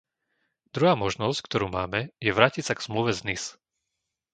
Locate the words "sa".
2.73-2.73